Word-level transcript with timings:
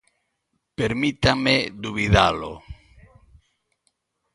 Permítanme 0.77 1.55
dubidalo. 1.83 2.51